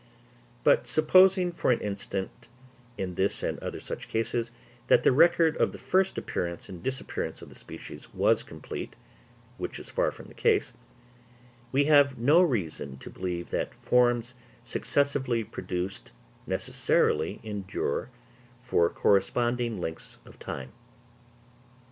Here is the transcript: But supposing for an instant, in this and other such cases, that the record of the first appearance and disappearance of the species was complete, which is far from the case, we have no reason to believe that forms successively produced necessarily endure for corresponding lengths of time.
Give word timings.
But 0.63 0.87
supposing 0.87 1.51
for 1.51 1.69
an 1.71 1.79
instant, 1.79 2.47
in 2.97 3.13
this 3.13 3.43
and 3.43 3.59
other 3.59 3.79
such 3.79 4.07
cases, 4.07 4.49
that 4.87 5.03
the 5.03 5.11
record 5.11 5.55
of 5.57 5.73
the 5.73 5.77
first 5.77 6.17
appearance 6.17 6.67
and 6.67 6.81
disappearance 6.81 7.39
of 7.43 7.49
the 7.49 7.53
species 7.53 8.11
was 8.11 8.41
complete, 8.41 8.95
which 9.59 9.77
is 9.77 9.91
far 9.91 10.11
from 10.11 10.25
the 10.25 10.33
case, 10.33 10.73
we 11.71 11.85
have 11.85 12.17
no 12.17 12.41
reason 12.41 12.97
to 12.97 13.11
believe 13.11 13.51
that 13.51 13.75
forms 13.75 14.33
successively 14.63 15.43
produced 15.43 16.09
necessarily 16.47 17.39
endure 17.43 18.09
for 18.63 18.89
corresponding 18.89 19.79
lengths 19.79 20.17
of 20.25 20.39
time. 20.39 20.71